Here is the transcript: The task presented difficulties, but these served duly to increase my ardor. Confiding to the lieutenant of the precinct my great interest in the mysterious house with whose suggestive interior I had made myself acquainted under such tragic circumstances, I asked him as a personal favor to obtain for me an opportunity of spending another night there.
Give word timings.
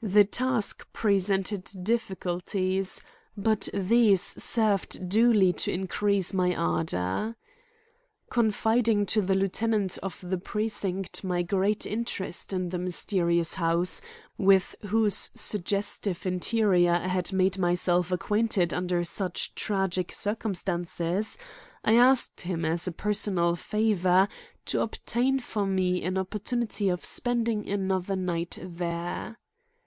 The 0.00 0.22
task 0.22 0.86
presented 0.92 1.68
difficulties, 1.82 3.00
but 3.36 3.68
these 3.74 4.22
served 4.22 5.08
duly 5.08 5.52
to 5.54 5.72
increase 5.72 6.32
my 6.32 6.54
ardor. 6.54 7.34
Confiding 8.30 9.06
to 9.06 9.20
the 9.20 9.34
lieutenant 9.34 9.98
of 10.00 10.20
the 10.22 10.38
precinct 10.38 11.24
my 11.24 11.42
great 11.42 11.84
interest 11.84 12.52
in 12.52 12.68
the 12.68 12.78
mysterious 12.78 13.54
house 13.54 14.00
with 14.38 14.76
whose 14.82 15.32
suggestive 15.34 16.24
interior 16.24 16.92
I 16.94 17.08
had 17.08 17.32
made 17.32 17.58
myself 17.58 18.12
acquainted 18.12 18.72
under 18.72 19.02
such 19.02 19.56
tragic 19.56 20.12
circumstances, 20.12 21.36
I 21.84 21.96
asked 21.96 22.42
him 22.42 22.64
as 22.64 22.86
a 22.86 22.92
personal 22.92 23.56
favor 23.56 24.28
to 24.66 24.80
obtain 24.80 25.40
for 25.40 25.66
me 25.66 26.04
an 26.04 26.16
opportunity 26.16 26.88
of 26.88 27.04
spending 27.04 27.68
another 27.68 28.14
night 28.14 28.60
there. 28.62 29.38